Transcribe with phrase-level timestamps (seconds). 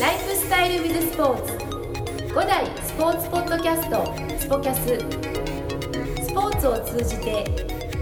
[0.00, 1.52] ライフスタイルビズスポーツ。
[2.32, 4.02] 5代スポーツポッドキャスト
[4.38, 4.98] スポキャス。
[6.24, 7.44] スポーツを通じて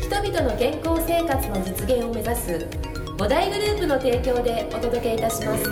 [0.00, 2.68] 人々の健康生活の実現を目指す
[3.16, 5.64] 5大グループの提供でお届けいたします。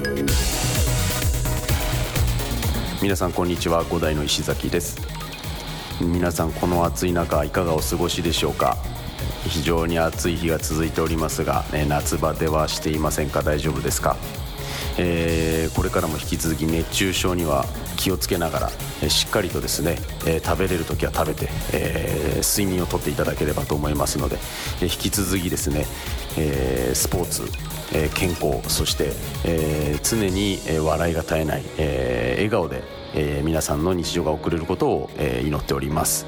[3.01, 4.99] 皆さんこんにちは五代の石崎です。
[6.01, 8.77] 皆さんこの暑い中いかがお過ごしでしょうか？
[9.47, 13.43] 非常に暑い日が続いておりますが、ね、夏バテはしていませんか？
[13.43, 14.17] 大丈夫ですか？
[14.99, 17.65] えー、これからも引き続き熱中症には
[17.97, 18.71] 気をつけながら、
[19.03, 24.39] えー、しっかりとですね、えー、食べれる時は食べて、え睡眠をとっていただければと思いますので、
[24.81, 25.87] え引き続きですね、
[26.37, 27.45] えスポーツ、
[27.93, 29.13] え健康そして、
[29.45, 32.83] え常に、笑いが絶えない、え笑顔で、
[33.15, 36.27] え皆さんの日常が送れることを、え祈っております。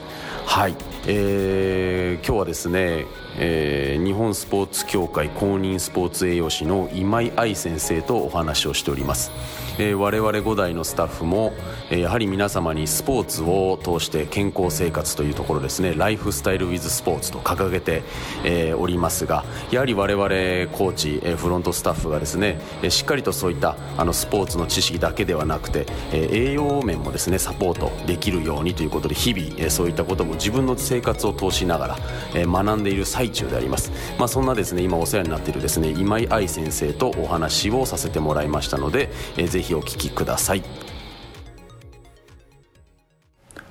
[0.49, 0.75] はい、
[1.07, 3.05] えー、今日はですね、
[3.41, 9.31] えー、日本スポーツ協会公認スポーツ栄養士の今井愛先生とお話をしております、
[9.79, 11.53] えー、我々5代のスタッフも、
[11.91, 15.95] えー、やはり皆様にスポーツを通して健康生活というところですね。
[15.95, 18.03] ライフスタイルウィズスポーツと掲げて、
[18.45, 20.29] え、おりますがやはり我々
[20.77, 31.97] コーチ、え、フロントスタッフがですね、え、しっかりとそういったあのスポーツの知識だけではなくて、え、栄養面もですねサポートできるようにということで日々、え、そういったことも自分の生活を通しながら、
[32.35, 40.63] え、学んでいる最中であります、まあ、そんなですね今お世話になっているですね今井愛先生とお話をさせてもらいましたので、えー、ぜひお聞きください。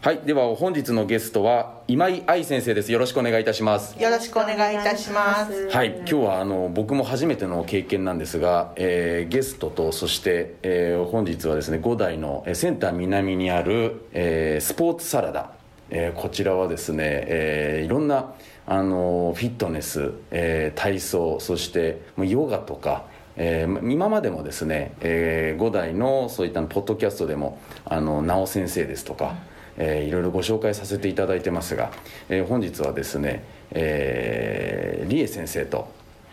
[0.08, 2.94] はいでは本日のゲストは今井愛先生です。
[2.94, 4.02] よろしくお願いいたします。
[4.02, 5.68] よろしくお願いいたします。
[5.68, 15.52] はい今日はあの僕も初めての経験なんですが、えー、ゲストとそして、えー、本日はですね五代のセンター南にある、えー、スポーツサラダ。
[15.90, 18.34] えー、こちらはですね、えー、いろんな
[18.68, 23.06] あのフィットネス、えー、体操そしてヨガとか、
[23.38, 29.36] えー、今までもですね、えー、5代のそういったポッドキャストでもあの直先生ですとか、
[29.78, 31.92] えー、いろいろご紹介させていただいてますが、
[32.28, 35.88] えー、本日はですね、えー、理恵先生と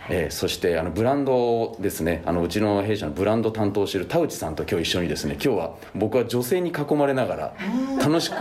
[0.09, 7.54] えー、そしてあのブランドですねあのうちの弊社のブランド担当している田内さんと今日一緒にですね今日は僕は女性に囲まれながら
[7.98, 8.34] 楽しく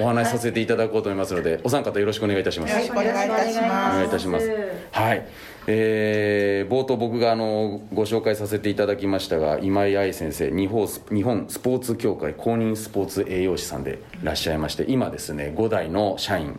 [0.00, 2.72] お話しさせていただこうと思いますのでお三方よろしくお願いいたします。
[2.72, 3.92] よろしくお願いいたします。
[3.92, 4.50] お願いいたします。
[4.92, 5.26] はい。
[5.66, 16.58] えー、冒頭僕があのご紹介させていただきましたが今井愛先生日本日本スポーツ協会公認スポーツ栄養士さんでいらっしゃいまして今ですね5代の社員。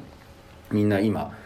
[0.71, 1.37] みんな今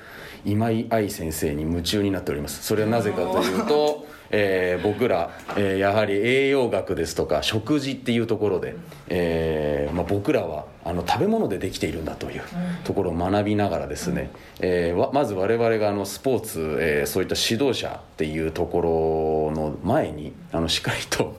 [0.45, 2.63] 今井愛先生に夢中になっております。
[2.63, 8.75] それはなぜかというと、えー、僕ら、えー、やはり栄養学ですとか食事っていうところで、
[9.07, 12.41] えーまあ、僕らはあの食べ物でできているんだという
[12.83, 21.35] ところを学びながらですね、うん、えー、まず我々があのスポーツ、えー、そういった指導者っていうところの前にあのしっかりと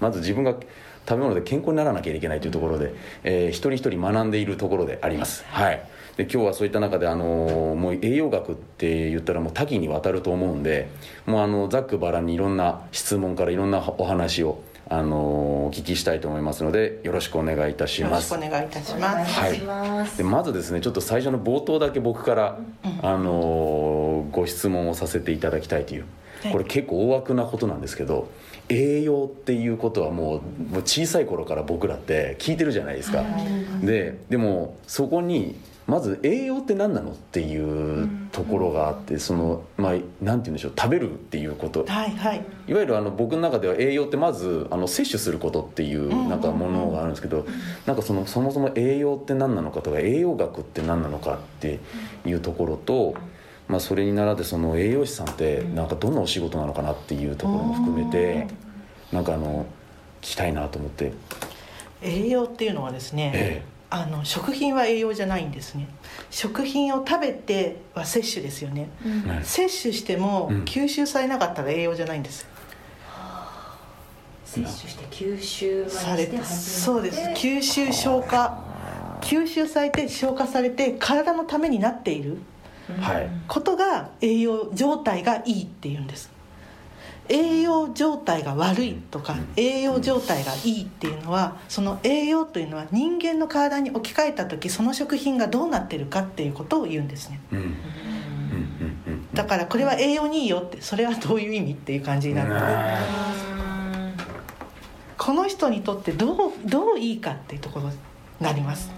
[0.00, 0.54] まず自分が
[1.08, 5.44] 食べ物で健康にならなきゃいけないというところで、えー、一人一人学んでいるところであります。
[5.48, 5.82] はい
[6.16, 10.88] で今日はそういった中であのもう栄養学って言ったらもう多岐にわたると思うんで
[11.26, 18.34] もうあのざっくばらんにいろんな質問からいろんなお話をあのお聞きしたいと思いますのでよろしくお願いいたします。
[18.34, 19.40] よろしくお願いいたします。
[19.40, 20.16] はい。
[20.18, 22.58] でまずですねちょっと最初の冒頭だけ僕から、
[23.00, 26.04] あのご質問をさせていただきたいという。
[26.50, 28.28] これ結構大枠なことなんですけど
[28.68, 33.24] 栄養っていうことはもうもう小さい頃から僕らって聞いてるじゃないですか。
[33.82, 35.56] ででもそこに
[35.86, 47.46] まず栄養って何なのっていうところがあって、そのまあなんて言うんでしょう食べるっていうこと、はいはい、いわゆるあの僕の中では栄養ってまずあの摂取することっていうなんかものがあるんですけど、
[47.86, 51.80] なんかそのそもそも栄養って何なのかとか栄養学って何なのかって
[52.24, 53.14] いうところと、
[53.68, 58.46] まあ、それに倣ってその栄養士さんってなんかどんなお仕事なのかなっていうところも含めて
[59.10, 59.66] なんかあの
[60.20, 61.12] 聞きたいなと思って。
[62.00, 65.86] 栄養っていうのはですね、ええあの食品は栄養じゃないんですね。
[66.30, 72.46] 食品を食べては摂取ですよね、うん、摂取しても吸収されなかったら栄養じゃないんです、
[74.46, 77.20] 摂取して吸収されてそうです。
[77.30, 78.72] 吸収消化。
[79.20, 82.38] 吸収されて消化されて体のためになっている
[83.46, 86.31] ことが栄養状態がいいっていうんです
[87.28, 97.40] 栄養状態が悪いとか栄養状態がいいっていうのはその栄養というのは人間の体に置き換えた時その食品がどうなってるかっていうことを言うんですね、
[99.32, 104.22] だからこれは栄養にいいよってそれはどういう意味っていう感じになって
[105.16, 107.96] この人にとってどうどういいかっていうところに
[108.40, 108.90] なります。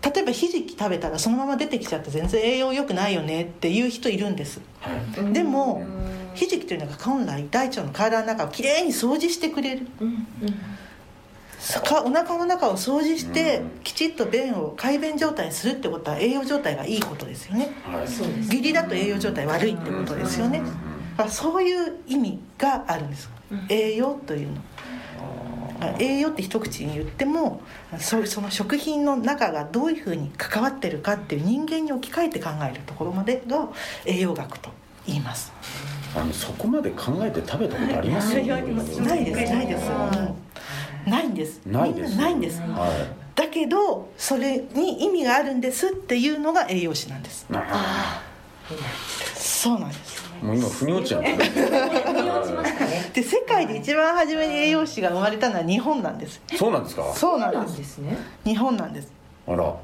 [0.00, 4.60] 例えばひじき食べたらそのまま出てきちゃって全然栄養良くないよねっていう人いるんです、
[5.32, 5.84] でも
[6.38, 10.26] ひじきというのが本来大腸の体の中をきれいに掃除してくれる、うん
[12.04, 13.70] お腹の中を掃除してうん。
[13.82, 17.70] きちっと便を快便状態にするってことは栄養状態がいいことですよね。
[17.84, 18.08] はい。
[18.08, 18.48] そうです。
[18.48, 20.60] 下痢だと栄養状態悪いってことですよね。
[20.60, 23.28] だからそういう意味があるんです。
[23.68, 24.60] 栄養というの。
[25.98, 27.60] 栄養って一口に言っても
[27.98, 33.68] そうその食品の中がどういうふうに関わってるかっていう人間に置き換えて考えるところまでが
[34.04, 34.70] 栄養学と
[35.06, 35.52] 言います
[36.16, 38.34] あのそこまで考えて食べたことあります？
[38.34, 39.14] はいないですな
[39.62, 41.10] いです、うん。
[41.10, 41.60] ないんです。
[41.66, 42.16] ないです。
[42.16, 42.60] なないんです。
[42.60, 47.46] はだけどそれに意味があるんですっていうのが栄養士なんです。
[47.50, 48.22] いあ
[49.34, 50.24] そうなんです。
[50.42, 53.10] ーもう今腑に落ちちゃう腑に落ちましたね。
[53.14, 56.40] で世界で一番初めに栄養士が生まれたのは日本なんです。
[56.56, 57.12] そうなんですか？
[57.14, 57.74] そうなんなです。
[57.74, 58.16] んですね。
[58.44, 59.12] 日本なんです。
[59.46, 59.74] あら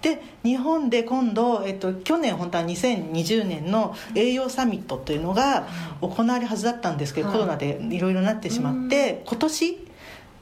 [0.00, 5.66] で日本で今度、えっと、去年本当は2020年の栄養サミットというのが
[6.00, 7.36] 行われるはずだったんですけど、はい。
[7.38, 9.88] コロナでいろいろなってしまって今年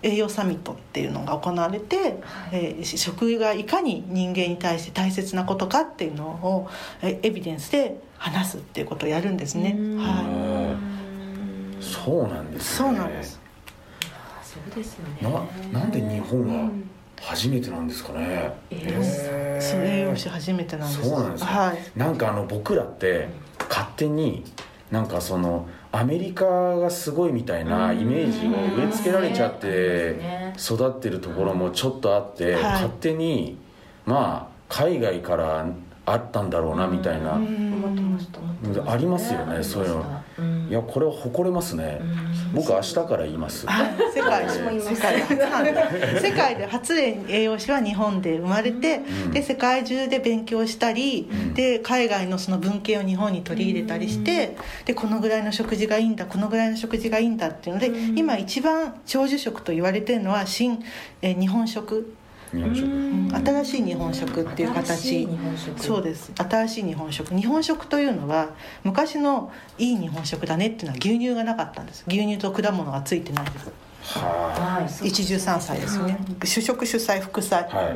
[0.02, 2.18] 栄養サミットっていうのが行われて、
[2.52, 6.68] えー食がいかに人間に対して大切なことかっていうのを
[7.02, 10.76] えエビデンスで話すっていうことをやるんですね、は
[11.80, 12.88] そうなんでい、すね。
[12.88, 13.40] そうなんです。
[14.12, 15.48] あそうですよね。
[15.72, 16.70] ななんで日本は
[17.20, 18.52] 初めてなんですかね。
[18.70, 19.70] そうなんです。
[20.92, 21.98] そうなんですねはい。
[21.98, 23.28] なんかあの僕らって
[23.68, 24.44] 勝手に
[24.90, 26.44] なんかそのアメリカ
[26.76, 32.62] がすごいみたいなイメージを植え付けられちゃって育ってるところもちょっとあってはい。
[32.62, 33.58] 勝手に
[34.04, 35.66] まあ海外から
[36.04, 37.34] あったんだろうなみたいな。
[38.86, 40.22] ありますよねそういうの。
[40.68, 42.00] いやこれは誇れますね
[42.52, 43.66] 僕明日から言います。
[43.66, 49.30] はい世界私も言います世界で初なんで世界で初で栄養士は日本で生まれて、ん。
[49.30, 51.54] で世界中で勉強したり、ん。
[51.54, 60.82] で海外のその文献を日本に取り入れたりして、でこのぐらいの食事がいいんだこのぐらいの食事がいいんだっていうので、今一番長寿食と言われてるのは新、
[61.22, 62.14] えー日本食
[62.52, 63.46] 日本食。
[63.46, 64.86] 新しい日本食っていう形。
[64.86, 65.80] 新しい日本食。
[65.80, 66.32] そうです。
[66.36, 67.34] 新しい日本食。
[67.34, 68.50] 日本食というのは
[68.84, 72.04] 昔のいい日本食だねっていうのは牛乳がなかったんです。
[72.06, 73.72] 牛乳と果物がついてないです。
[74.06, 74.20] は
[74.78, 75.08] はい。
[75.08, 76.18] 一汁三菜ですよね。
[76.44, 77.90] 主食主菜副菜、いは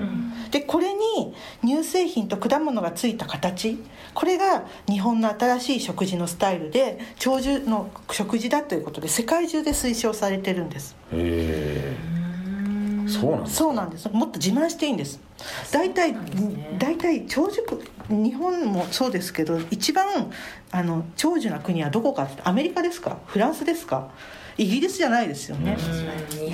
[0.49, 0.50] い。
[0.50, 3.79] でこれに乳製品と果物がついた形。
[4.12, 10.97] これが日本の新しい食事のスタイルで長寿の食事だということで世界中で推奨されてるんです。
[11.12, 12.20] へえ
[13.10, 14.08] そうなんですそうなんです。
[14.10, 15.20] もっと自慢していいんです。
[15.72, 16.14] 大体
[16.78, 20.30] 大体長寿国日本もそうですけど一番
[20.70, 23.18] あの長寿な国はどこかってアメリカですか？
[23.26, 24.10] フランスですか？
[24.58, 25.78] イギリスじゃないですよね、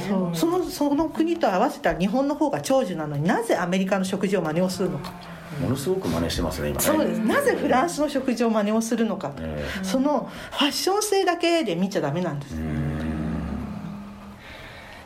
[0.09, 5.13] そうそのその国と合わせたら日本の方が長寿なのになぜアメリカの食事を真似をするのか。
[5.61, 6.85] ものすごく真似してますね今ね。
[6.85, 7.19] そうです。
[7.19, 12.67] なぜフランスの食事を真似をするのか、えそのファッション性だけで見ちゃダメなんです、えうん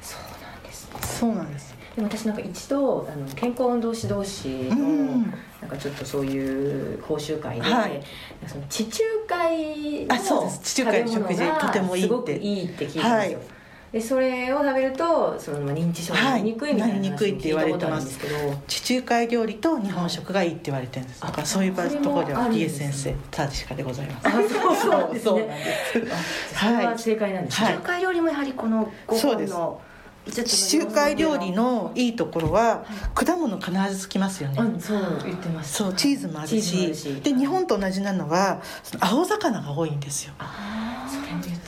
[0.02, 1.74] そうなんですそうなんです。
[1.94, 8.02] でも私なんか一度あの健康運動指導士のうんなんかちょっとそういう講習会で、はい。
[8.46, 10.60] その地中海のあそうです。
[10.60, 12.08] 地中海の食べ物がとてもいいって。
[12.08, 13.46] すごくいいって聞いたんですよ、はい。
[13.92, 17.02] でそれを食べるとそのまあ認知症になりにくいみたいなはい。
[17.02, 18.18] なりにくいって言われてます。
[18.18, 21.20] 話を聞いたことあるんです地中海料理と日本食がいいって言われてるんです。
[21.20, 23.16] だからそういうところではあるん DS ですね。
[23.32, 24.30] 先生確かでございます。
[24.30, 25.34] けどあそうそうですね。
[25.34, 25.38] そう。
[25.38, 27.74] なんですけどそれは正解なんです、はい。
[27.74, 29.52] 地中海料理もやはりこのごそうです。
[29.52, 29.89] 飯のちょっと地
[30.30, 32.84] 中海料理のいいところは
[33.14, 34.62] 果物必ずつきますよね。
[34.62, 35.20] うんそう。
[35.24, 35.74] 言ってます。
[35.74, 36.94] そうチーズもあるし。
[36.94, 37.20] し。
[37.22, 38.60] で日本と同じなのは
[39.00, 40.34] 青魚が多いんですよ。
[40.38, 41.08] あ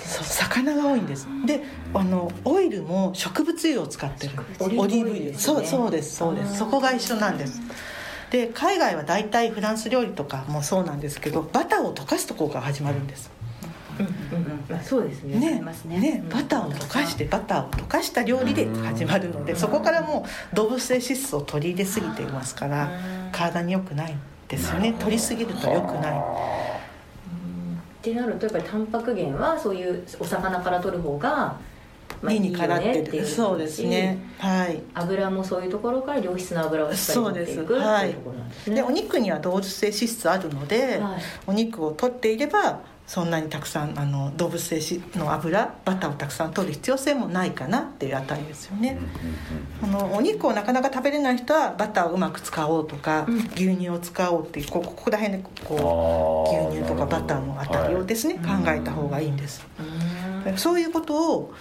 [0.05, 1.27] そう魚が多いんです。
[1.47, 4.33] であのオイルも植物油を使ってる。
[4.61, 6.17] オリーブ油そうそうです。
[6.17, 6.59] そうです。
[6.59, 7.61] そこが一緒なんです。
[8.31, 13.31] で海外は大体フランス料理とかもそうなんですけどバターを溶かすところから始まるんです。
[13.37, 13.42] うん
[13.99, 15.39] うんうんまあそうですね。
[15.39, 15.61] ね。
[15.61, 15.99] ますね。
[15.99, 16.23] ね。
[16.25, 16.29] うん。
[16.29, 22.91] バターを溶かしてバターを溶かした料理で始まるのでそこからもう動物性脂質を取り入れすぎていますから
[23.33, 24.17] 体に良くない
[24.49, 24.95] ですよね。
[24.99, 26.19] 取りすぎると良くない。
[26.19, 31.57] ってなるとやっぱりタンパク源はそういうお魚から取る方が、
[32.23, 34.19] まあ、理にかなっててそうですね。
[34.39, 34.81] はい。
[34.95, 38.77] 油もそういうところから良質な油をしっかり取っていくっていうところなんですね。
[38.77, 41.21] でお肉には動物性脂質あるので、はい。
[41.49, 44.81] お肉を取っていればそんなにたくさんあの動物性
[45.17, 48.97] の油バターをたくさん取る必要性もないかなっていう値ですよね、
[49.83, 53.37] あのお肉をなかなか食べれない人はバターをうまく使おうとか、うん。
[53.55, 58.65] 牛乳を使おうっていうここここら辺でこう牛乳とかバターのあたりをですね、はい。
[58.65, 59.67] 考えた方がいいんです、
[60.47, 60.57] うん。
[60.57, 61.53] そういうことを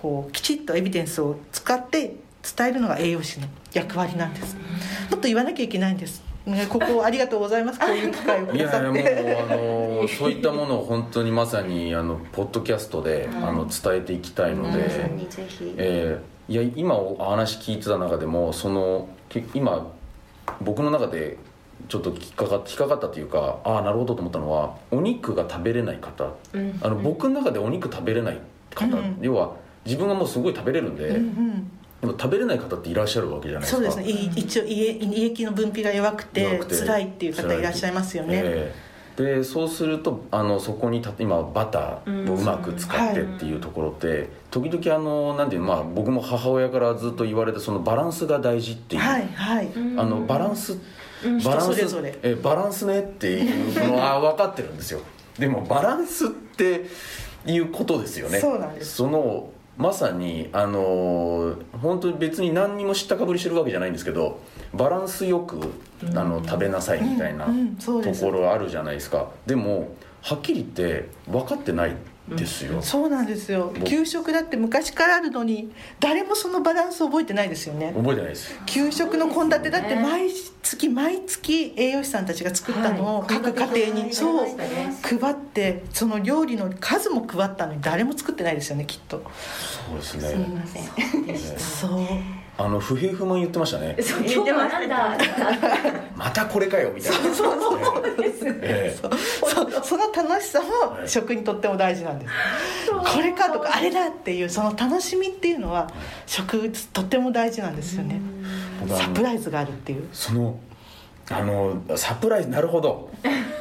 [0.00, 2.16] こうきちっとエビデンスを使って
[2.56, 4.56] 伝えるのが栄養士の役割なんです。
[5.10, 6.22] もっと言わなきゃいけないんです。
[6.46, 7.78] ね、ここ ありがとうございます。
[7.78, 9.00] こういう機会をくいやださって。
[9.00, 19.92] いやもうあのそういったものを本当にまさにあのポッドキャストで、あの伝えていきたいので、皆さんにぜひ、えーいや今お話聞いてた中でもそのけ今
[20.60, 21.38] 僕の中で
[21.88, 26.78] ちょっと引っかか引っかかったというかああなるほどと思ったのはお肉が食べれない方、うん。
[26.82, 28.40] あの僕の中でお肉食べれない
[28.74, 29.18] 方、うん。
[29.20, 29.54] 要は
[29.84, 31.70] 自分がもうすごい食べれるんで、うんうん。
[32.00, 33.90] でも食べれない方っていらっしゃるわけじゃないですか。
[33.92, 34.22] そうですね。
[34.22, 36.76] い一応胃胃液の分泌が弱くて弱くて。
[36.78, 38.90] 辛いっていう方いらっしゃいますよね、ええ。
[39.16, 50.78] でそうするとあのそこにた今バターをうまく使ってっていうところって、時々あのなんていうのまあ僕も母親からずっと言われてそのバランスが大事っていう、はいはい、あのバランス、
[51.24, 51.42] うん。
[51.42, 52.18] バランス人それぞれ。
[52.22, 55.00] えバランスねっていうのは 分かってるんですよ。
[55.38, 56.86] でもバランスって
[57.46, 58.38] いうことですよね。
[58.38, 58.96] そうなんです。
[58.96, 64.40] そのまさにあの本当に別に何にも知ったかぶりしてるわけじゃないんですけど
[64.74, 65.58] バランスよく
[66.14, 67.46] あの食べなさいみたいな
[67.82, 69.30] ところあるじゃないですか。
[69.46, 71.96] でもはっきり言って分かってない
[72.36, 73.72] ですよ、そうなんですよ。
[73.74, 77.92] 僕給食だって昔からあるのに誰もそのバランスを覚えてないですよね。
[77.96, 78.54] 覚えてないです。
[78.66, 80.30] 給食の献立だって毎
[80.62, 83.28] 月毎月栄養士さんたちが作ったのをはい。
[83.28, 84.12] 各家庭に。
[84.12, 84.46] そう。
[85.18, 89.22] 配ってその料理の数も配ったのに誰も作ってないですよねきっと。
[89.88, 91.58] そうですすいねません。
[91.58, 92.06] そう
[92.60, 93.96] あの不平不満言ってましたね。
[94.02, 95.16] そう今日はなんだ？
[96.14, 97.16] またこれかよみたいな。
[97.16, 98.98] そうそうそうです、ええ。
[99.00, 102.32] そその楽しさもはい食にとっても大事なんです。
[102.90, 105.90] これかとかあれだっていうその楽しみっていうのは
[106.26, 108.20] 食とっても大事なんですよね。
[108.88, 110.06] サプライズがあるっていう。
[110.12, 110.60] その
[111.30, 113.10] あのサプライズなるほど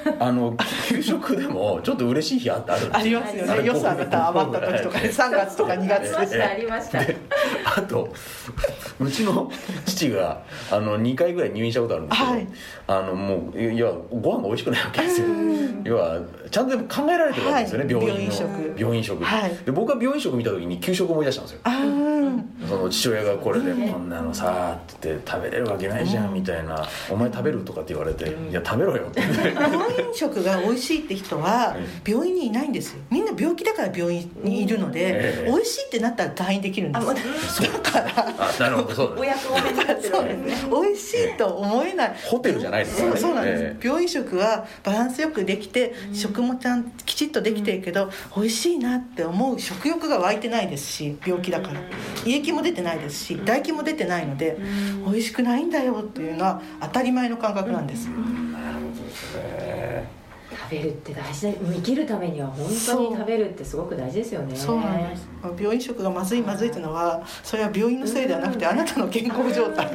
[0.20, 0.56] あの
[0.88, 3.65] 給食でもちょっと嬉しい日あってあるんですありますよね。
[3.65, 7.00] 予算が余った時とかね3月とか2月ありましたありました。
[7.03, 7.18] で
[7.65, 8.10] あと
[9.00, 9.51] うちの
[9.86, 10.41] 父が
[10.72, 12.48] あの2回ぐらい入院したことあるんですけど、はい。
[12.88, 15.27] あのもういやご飯が美味しくないわけですよ。
[15.84, 18.06] 要はちゃんと考えられてるわけですよね、はい。
[18.06, 18.79] 病院の病院食。
[18.79, 19.58] 病院食、はい。
[19.65, 21.60] で僕は病院食見た時に給食思い出したんですよ。
[22.68, 29.53] その父親がこれでこんなのさって言って食べれるわけないじゃんみたいな「お前食べる?」とかって言われて「いや食べろよ」って言って
[29.89, 33.01] 病院食が美味しいって人はえ病院にいないんですよ。
[33.10, 35.51] みんな病気だから病院にいるのでええ。
[35.51, 37.05] 美味しいってなったら退院できるんです。
[37.62, 42.15] だからあなるほどそうお役目になってるそうわけですね美味しいと思えない。
[42.25, 43.10] ホテルじゃないですね。
[43.12, 43.88] そうそうなんです、ええ。
[43.88, 51.79] 病院食はバランスよくできて、食もちゃんきちっとできてるけど、美味しいなって思う食欲が湧いてないですし病気だから。
[52.25, 54.58] 胃液も出てないですし唾液も出てないので、
[55.05, 58.12] 美味しくないんだよっていうのは当たり前の感覚なんです、え
[60.70, 64.56] 食べるって大事だ生きるためには本当に食べるってすごく大事ですよね。
[64.56, 65.28] そうなんです。
[65.58, 69.88] 病院食がまずいまずいっていうのはそれは病院のせいではなくてあなたの健康状態。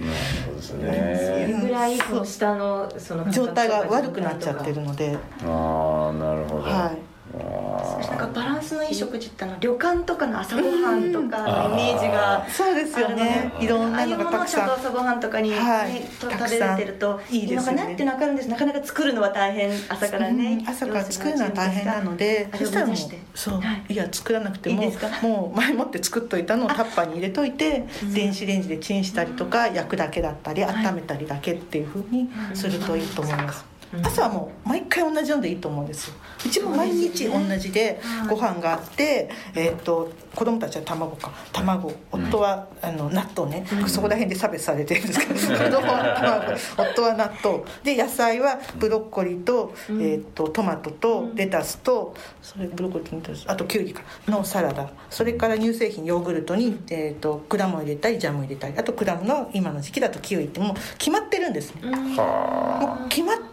[0.00, 0.14] えなる
[0.46, 6.98] ほどですそねれぐらいその下のその状態が悪くなっちゃってるので、ああなるほど、はい
[7.34, 13.40] あなんかバランスのいい食事ってあの旅館とかの朝ごはんとかのイメージがそうですよね。
[13.40, 18.48] あるのでいろんなのがたくああいうものをちゃんとさん朝ごはんとかに、食べれてるといいですよねのかなってわかるんです。
[18.48, 19.70] なかなか作るのは大変。
[19.88, 20.68] 朝からね、うん。
[20.68, 22.96] 朝から作るのは大変なのでそしたらもう
[23.34, 23.92] そう、はい。
[23.92, 25.08] い、や作らなくてもいいですか？
[25.26, 33.64] もう前もって作っといたのをタッパーに入れといて電子レンジでチンしたりとか焼くだけだったり温めたりだけっていうふうにするといいと思います
[34.02, 36.14] 朝はもう毎回同じのでいいと思うんですよ。
[36.44, 41.32] うちも毎日同じでご飯があって、えー、と子供たちは卵か。
[41.52, 41.92] 卵。
[42.12, 46.92] 夫はあの納豆ね、そこら辺で差別されてるんですけど子供は卵。
[46.92, 47.62] 夫は納豆。
[47.82, 54.02] で野菜はブロッコリーと,、えー、とトマトとレタスとそれブロッコリーとレタスあとキュウリか。
[54.28, 54.90] のサラダ。
[55.10, 63.47] それから乳製品ヨーグルトに、えー、と果物入れたりジャム入れたりあと果物今の時期だとキウイってもう決まってるんですね、もう決まってる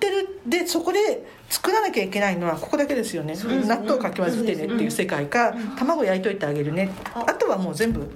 [0.46, 3.36] でそこで作らなきゃいけないのはここだけですよね。
[3.36, 6.92] 納豆かき混ぜてねっていう世界か卵焼いといてあげるね。
[7.14, 8.10] あとはもう全部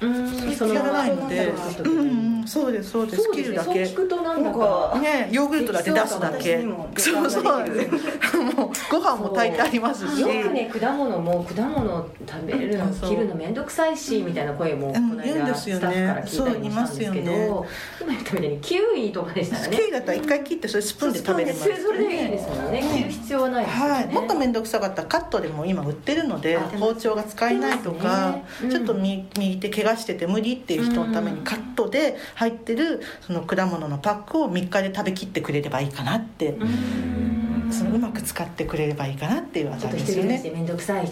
[0.00, 0.54] うん。
[0.54, 2.46] そのやらないのでそううんうん。
[2.46, 3.18] そうですそうです。
[3.18, 3.82] ねそう切るだけ。
[3.84, 6.64] 聞くとなんだなんかかねヨーグルトだけ出すだけ。
[6.96, 7.44] そうそう。
[8.56, 10.20] もうご飯も炊いてありますし。
[10.20, 17.66] よくね果物も果物食べるの切るの面倒くさいしみたいな声もこうんの間スタッフから聞いたりもしたんですけど
[18.00, 19.76] 今言ったみたいにキウイとかでしたらね。
[19.76, 22.84] キウイだったら一回切ってそれスプーンで食べれますそれそれでいいですもんね。
[22.92, 23.92] 切る必要はないですよね。
[23.92, 28.38] はい、もっと面倒くさかったらカットでも今売ってるのであ包丁が使えないとか、
[28.70, 37.46] ちょっと右右手怪我してて無理っていう人のためにカットで入ってるその果物のパックを3日で食べきってくれればいいかなって、うん。
[37.70, 40.38] そのうまく使ってくれればいいかなっていうあたちょっとりですよね。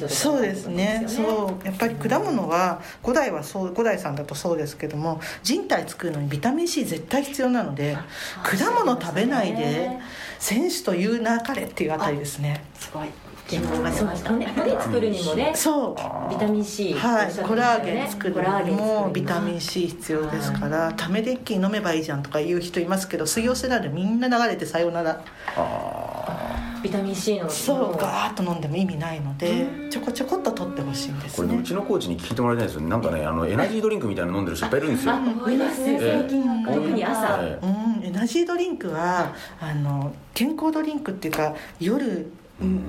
[0.09, 1.04] そうですね。
[1.07, 1.66] そう。
[1.66, 7.97] やっぱり果物は五代はそう五代さんだとそうですけども人体作るのにビタミン C 絶対必要なので
[8.43, 9.99] 果物食べないで
[10.38, 12.64] 選手というなかれっていうあたりですね。
[12.75, 13.09] すごい
[13.49, 16.31] 健康がしました骨骨作るにもねそう。
[16.31, 17.33] ビタミン C はい。
[17.47, 18.35] コラーゲン作る
[18.65, 25.23] にもビタミン C 必要ですからためで一気に飲めばいいじゃんとか言う人いますけど水溶性なんでみんな流れてさようなら
[25.57, 27.49] あビタミン C の。
[27.51, 32.89] そうガーッと飲んでも意味ないのでちょこちょこっと取ってほしいんですこれねうちのコーチに聞いてもらいたいんですよ。
[32.89, 35.13] なんかねあのエナジードリンクみたいなの飲んでる人いっぱいいるんですよ。
[35.13, 35.17] あ
[35.51, 37.37] います最近特に朝。
[37.37, 37.47] はい。
[37.63, 42.33] うん、エナジードリンクはあの健康ドリンクっていうか夜、うん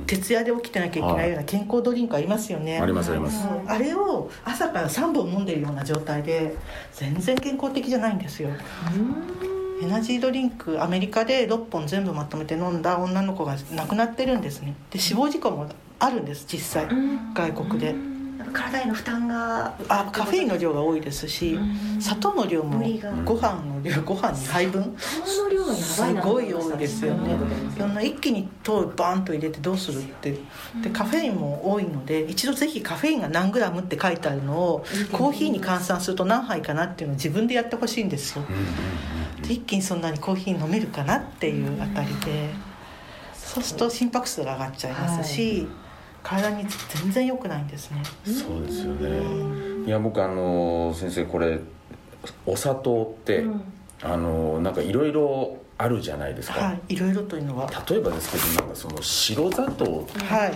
[0.05, 3.47] 徹夜で起きてなきゃいけないような健康ドリンクありますよね、ありますあります。
[3.47, 3.69] うん。
[3.69, 6.55] あれを朝から3本飲んでるような状態で
[6.93, 8.49] 全然健康的じゃないんですよ。
[9.81, 14.75] エナジードリンクアメリカで6本全部まとめて飲んだ女の子が亡くなってるんですね。
[14.91, 15.67] で死亡事故も
[15.99, 16.87] あるんです実際。
[17.33, 17.95] 外国で
[18.55, 21.59] 体への負担があカフェインの量が多いですし
[21.99, 22.79] 砂糖の量も
[23.23, 24.83] ご飯の量ご飯に配分？
[24.83, 27.37] 糖の量がやばすごい多いですよね。
[27.77, 30.37] そんな一気に糖バーンと入れてどうするって
[30.81, 38.45] でカフェインも多いので一度ぜひカフェインが何グラムって書いてあるのをコーヒーに換算すると何杯かなっていうのを自分でやってほしいんですよ。
[39.45, 42.49] で一気にそんなにコーヒー飲めるかなっていうあたりで。
[43.33, 45.65] そうすると心拍数が上がっちゃいますし、
[46.25, 48.01] 体に全然良くないんですね。
[48.25, 49.85] そうですよね。
[49.85, 51.59] いや僕あの先生これ
[52.47, 53.61] お砂糖って、うん
[54.03, 57.69] あのなんかいろいろあるじゃないですか、はいいろいろというのは。
[57.89, 60.51] 例えばですけどなんかその白砂糖ってはい。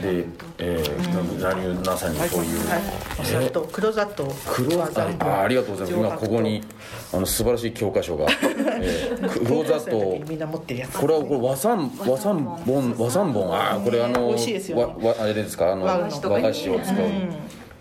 [0.00, 0.24] で、
[0.58, 2.80] えー、何まさにそういう、はい、
[3.20, 4.26] お砂え糖黒砂糖。
[4.46, 4.88] 黒あ
[5.20, 6.08] あありがとうございます。
[6.08, 6.62] 今ここに
[7.12, 8.26] あの素晴らしい教科書が、
[8.80, 10.18] えー、黒砂糖。
[10.26, 14.74] みんな持ってるやつこれはこれ和三和三本和三本ああこれあのね。
[14.74, 15.72] わわあれですか？
[15.72, 16.96] あの和和菓菓子を使う、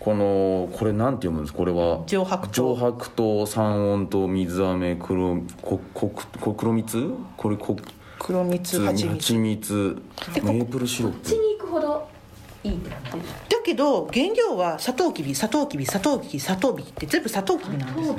[0.05, 1.53] このこれなんて読むんです？
[1.53, 2.03] これは。
[2.05, 2.53] 上白糖。
[2.53, 7.11] 上白糖三温糖水飴黒こここ黒蜜？
[7.35, 7.75] これこ
[8.19, 9.15] 黒蜜蜂蜜。
[9.15, 10.01] 蜂蜜。
[10.43, 12.07] メープルシロッこっちプに行くほど
[12.63, 18.13] いいだけど原料はサトウキビサトウキビサトウキビサトウビって全部サトウキビなんです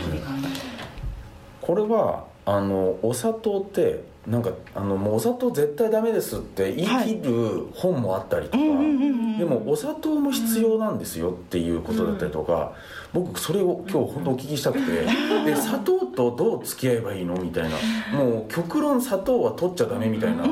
[1.60, 9.38] これはあのお砂糖ってなんかあのもうお砂糖絶対ダメですって言い切る本もあったりとか、うんうんうんうん。
[9.38, 12.72] でもお砂糖も必要なんですよっていうことだったりとか、
[13.12, 14.90] 僕それを今日本当お聞きしたくて
[15.46, 20.48] で砂糖とどう付き合えばいいのみたいなもう極論砂糖は取っちゃダメみたいなこ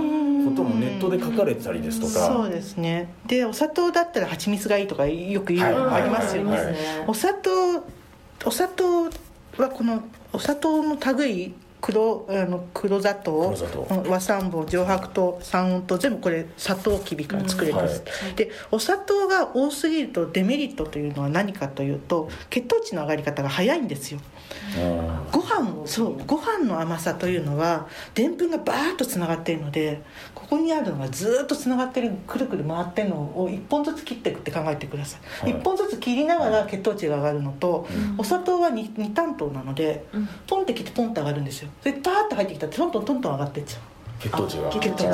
[0.55, 3.13] ともネットで書かれてたりですとか、そうですね。
[3.27, 6.03] でお砂糖だったら蜂蜜がいいとかよく言うのはい。
[6.03, 6.75] ありますよね、はい。
[7.09, 7.51] お砂糖
[8.47, 9.05] お砂糖
[9.57, 11.55] はこのお砂糖の類
[11.85, 13.55] 黒あの黒砂糖
[14.09, 18.03] 和三本上白糖三温糖全部これ砂糖きびから作れてます、
[18.37, 24.21] でお砂糖が多すぎるとデメリットというのは何かというと血糖値の上がり方が早いんですよ。
[24.79, 30.03] うんご飯をそうご飯の甘さというのはでんぷんがバーッとつながっているので
[30.35, 35.61] ここにあるのがずーっとつながってるくるくる回ってるのを1本ずつ切っていくって考えてください、はい。
[35.61, 37.87] 1本ずつ切りながら血糖値が上がるのと、
[38.19, 40.05] お砂糖は 2, 2担当なので、
[40.47, 43.81] ポンって切ってポンって上がるんですよでパーッと入ってきたらトントントントン上がってっちゃう。
[44.21, 44.71] 血糖値が。
[44.71, 45.11] 血糖値あ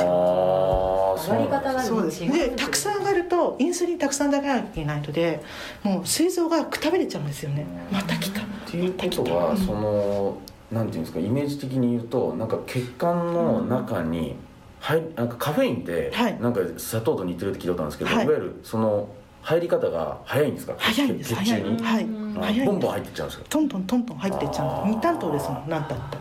[1.19, 2.21] ー上がり方がそうです。
[2.21, 5.43] でたくさん上がるとインスリンたくさん出さなきゃいけないので
[5.83, 7.67] もう膵臓がくたびれちゃうんですよね。
[7.91, 8.43] また来た。
[8.43, 10.39] っていうことは、その
[10.71, 14.37] なんていうんですかイメージ的に言うとなんか血管の中に、
[14.79, 16.41] はい、なんかカフェインって、はい。
[16.41, 18.25] なんか砂糖と似てるって聞いたことあるんですけど、はい。
[18.27, 19.09] い、わゆるその
[19.43, 20.75] 入り方が早いんですか？
[20.79, 21.35] 早いんです。
[21.35, 22.05] 血血中に、はい。
[22.05, 22.55] あ早い。
[22.55, 24.93] んですボンボン入ってっちゃうんですかトントントントン入ってっちゃあー。
[24.93, 26.19] う2担当ですもん何だった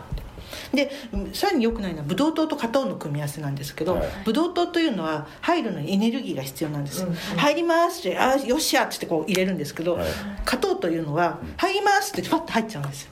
[0.72, 4.08] でうんさらに良くないのはブドウ糖と果糖の組み合わせなんですけど、はい。
[4.24, 7.08] ブドウ糖というのは入るのにエネルギーが必要なんです、うん。
[7.10, 10.08] うん入りますってあーよっしゃってこう入れるんですけど、はい。
[10.44, 13.10] 果糖というのは入りますってパッと入っちゃうんですよ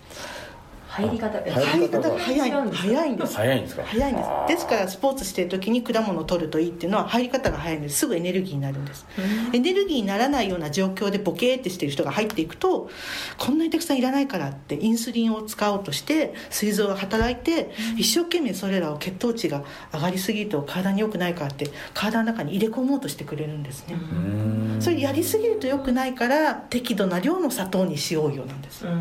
[0.99, 3.35] 入り方入り方が早い違うんです早いんです。
[3.37, 3.83] 早いんですか？
[3.85, 4.29] 早いんです。
[4.49, 7.99] ですからスポーツしてる時に果物を取るといいっていうのは入り方が早いんです。
[7.99, 9.07] すぐエネルギーになるんです、
[9.53, 12.91] エネルギーにならないような状況でボケーってしてる人が入っていくと
[13.39, 24.83] こんなにたくさんいらないからってインスリンを使おうとして膵臓が働いて一生懸命それらを血糖値が上がりすぎると体に良くないからって体の中に入れ込もうとしてくれるんですね、うーん。
[24.83, 28.93] それやりすぎると良くないから適度な量の砂糖にしようよなんです、ああ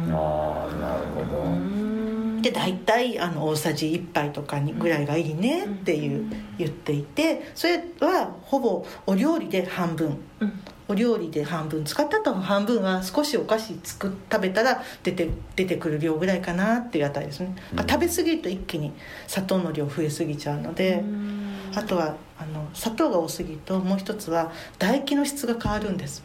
[0.75, 1.87] なるほど
[2.41, 10.17] で大体あの大さじ1杯とかにぐらいがいいねっていう言っていてそれはほぼお料理で半分。
[10.89, 18.93] お料理で半分使ったと半分は少しお菓子作食べたら出て出てくる量ぐらいかなっていうあたりですね、うん、食べ過ぎると一気に
[19.28, 21.04] 砂糖の量増えすぎちゃうので
[21.76, 26.23] あとはあの砂糖が多すぎるともう一つは唾液の質が変わるんです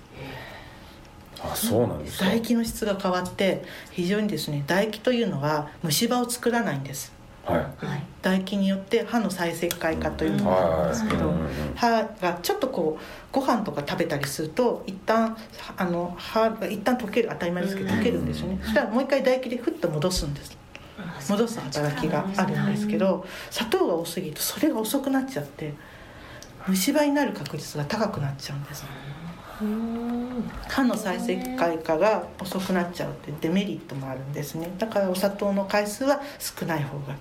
[1.44, 7.12] あそうなんです唾液の質が変わって非常にですね唾液というのは虫歯を作らないんです。
[7.44, 7.66] はい、
[8.22, 11.34] 唾液によって歯の再石灰化というのがあるんですけど、
[11.74, 13.02] 歯がちょっとこう
[13.32, 15.36] ご飯とか食べたりすると一旦
[15.76, 20.56] あの歯が一旦溶ける当たり前ですけど溶けるんですよね、そしたらもう一回唾液でふっと戻すんです。
[21.28, 25.74] 戻す働きがあるんですけど砂糖が多すぎるとそれが遅くなっちゃって
[26.68, 28.84] 虫歯になる確率が高くなっちゃうんです
[30.68, 34.70] 歯の再生回化が遅くなっちゃうってデメリットもあるんですね。
[34.78, 37.14] だからお砂糖の回数は少ない方が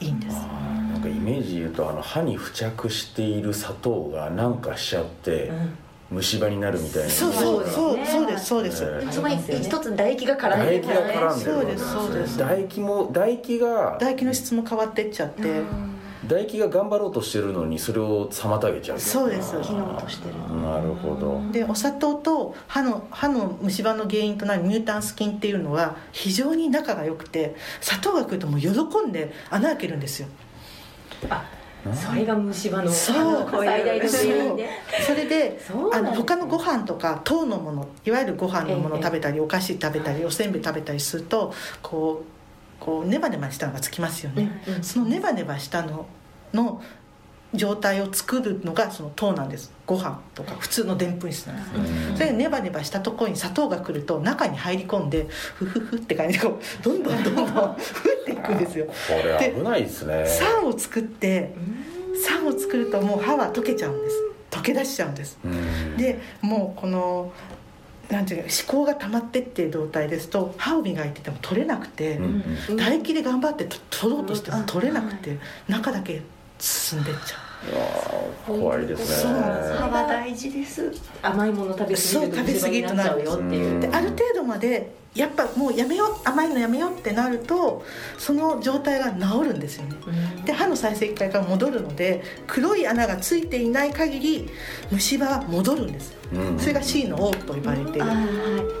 [0.00, 0.36] いいんです。
[0.36, 5.78] なんかイメージ言うとあの歯に付着している砂糖がなんかしちゃって、うん。
[6.12, 7.08] 虫歯になるみたいな。
[7.08, 12.32] そうそうそうそうですそうです、えそこに一つ唾液が絡んでる唾液が絡んでるそうですそうです。
[12.34, 15.62] 唾液も唾液が唾液の質も変わってっちゃって、
[16.28, 18.98] 唾液が頑張ろうとしてるのにそれを妨げちゃう。
[18.98, 20.34] そうです機能としてる。
[20.62, 21.42] なるほど。
[21.50, 28.68] でお砂糖と歯の歯の虫歯の原因となるミュータンス菌っていうのは非常に仲が良くて砂糖が来るともう喜
[29.06, 30.28] んで穴開けるんですよ。
[31.28, 31.44] あ
[31.94, 34.70] それが虫歯の最大の原因で
[35.04, 35.60] それで
[35.92, 42.41] あの他のご飯とか糖のものいわゆるご飯のものを食べたり、お菓子食べたりおせんべい食べたりするとこう
[42.82, 46.06] こうネバネバしたのがつきますよね、うんうん、そのネバネバしたの
[46.52, 46.82] の
[47.54, 49.70] 状態を作るのがその糖なんです。
[49.86, 58.92] ご飯とか普通のでんぷん質なんです、うん、それネバネバしたところに砂糖が来ると中に入り込んでフフフって感じでこうどんどんどんどんふっていくんですよこ
[59.22, 61.54] れ危ないですね酸を作って
[62.26, 64.16] 酸を作るともう歯は溶けちゃうんです
[64.50, 65.38] 溶け出しちゃうんです、
[65.96, 67.32] でもうこの
[68.10, 72.24] なんていうか思考が溜まってっていう状態ですと歯を磨いてても取れなくて、うん
[72.70, 75.38] うん、唾液で頑張って取ろうとしても取れなくて、
[75.68, 76.22] 中だけ
[76.58, 77.42] 進んでっちゃう。
[78.46, 79.32] 怖いですね。
[79.32, 80.92] 歯は大事です。
[81.22, 83.24] 甘いもの食べ過ぎると食べ過ぎとなる。
[83.24, 83.80] よっていう。
[83.80, 87.84] である程度までやっぱもうやめよう甘いのやめようってなると
[88.16, 89.96] その状態が治るんですよね、
[90.46, 94.48] で歯の再生回が戻るので黒い穴がついていない限り
[94.90, 98.04] 虫歯は戻るんです、うん、それが C の O と言われてる、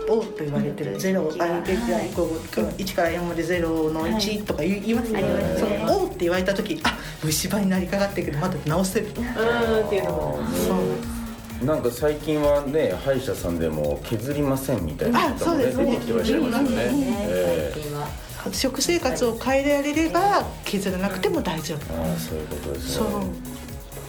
[0.08, 0.96] O と言われてる。
[0.96, 10.38] 0あ1から4まで0の1とか言いますよね、その O って言われた時あ虫歯になりかかってるけどまだ治せるっていうのも。
[10.66, 11.21] そうなん
[11.66, 16.76] か最近はね歯医者さんでも削りませんみたいな方もね出てきてらっしゃいますよね、
[17.28, 23.06] えー、食生活を変えられれば削らなくても大丈夫、ああそういうことですね。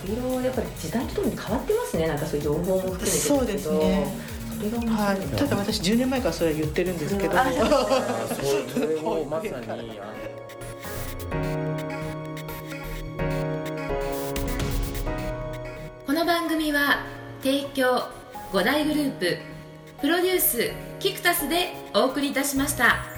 [0.06, 2.08] 色やっぱり時代とともに変わってますね。
[2.08, 4.34] なんかそういう情報も含めてそうですね。
[4.88, 7.34] はい、ただ私10年前からそれは言ってるんですけど、う。
[7.34, 7.36] ん、
[8.68, 10.00] それをまさに。
[16.06, 17.13] この番組は
[17.44, 18.08] 提供
[18.54, 19.38] 五大グループ
[20.00, 23.13] プロデュースキクタスでお送りいたしました。